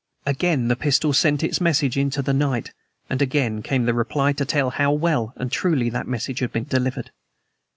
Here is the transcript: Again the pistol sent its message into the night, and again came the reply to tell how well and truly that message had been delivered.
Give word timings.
Again 0.25 0.67
the 0.67 0.75
pistol 0.75 1.13
sent 1.13 1.43
its 1.43 1.61
message 1.61 1.95
into 1.95 2.23
the 2.23 2.33
night, 2.33 2.71
and 3.07 3.21
again 3.21 3.61
came 3.61 3.85
the 3.85 3.93
reply 3.93 4.33
to 4.33 4.45
tell 4.45 4.71
how 4.71 4.91
well 4.91 5.31
and 5.35 5.51
truly 5.51 5.91
that 5.91 6.07
message 6.07 6.39
had 6.39 6.51
been 6.51 6.63
delivered. 6.63 7.11